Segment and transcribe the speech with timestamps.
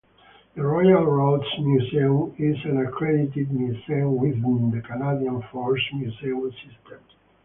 [0.55, 7.01] The Royal Roads Museum is an accredited museum within the Canadian Forces Museum System.